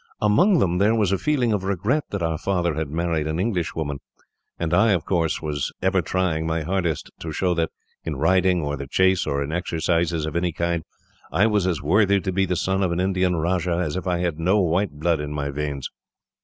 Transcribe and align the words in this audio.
Among 0.19 0.57
them, 0.57 0.79
there 0.79 0.95
was 0.95 1.11
a 1.11 1.19
feeling 1.19 1.53
of 1.53 1.63
regret 1.63 2.05
that 2.09 2.23
our 2.23 2.39
father 2.39 2.73
had 2.73 2.89
married 2.89 3.27
an 3.27 3.39
English 3.39 3.75
woman; 3.75 3.99
and 4.57 4.73
I, 4.73 4.93
of 4.93 5.05
course, 5.05 5.43
was 5.43 5.71
ever 5.79 6.01
trying 6.01 6.47
my 6.47 6.63
hardest 6.63 7.11
to 7.19 7.31
show 7.31 7.53
that 7.53 7.69
in 8.03 8.15
riding, 8.15 8.63
or 8.63 8.75
the 8.75 8.87
chase, 8.87 9.27
or 9.27 9.43
in 9.43 9.51
exercises 9.51 10.25
of 10.25 10.35
any 10.35 10.53
kind, 10.53 10.85
I 11.31 11.45
was 11.45 11.67
as 11.67 11.83
worthy 11.83 12.19
to 12.19 12.31
be 12.31 12.47
the 12.47 12.55
son 12.55 12.81
of 12.81 12.91
an 12.91 12.99
Indian 12.99 13.35
rajah 13.35 13.77
as 13.77 13.95
if 13.95 14.07
I 14.07 14.17
had 14.21 14.39
no 14.39 14.59
white 14.59 14.93
blood 14.99 15.19
in 15.19 15.31
my 15.33 15.51
veins. 15.51 15.87